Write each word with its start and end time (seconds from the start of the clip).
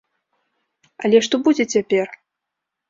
Але 1.03 1.17
што 1.29 1.35
будзе 1.49 1.63
цяпер? 1.77 2.07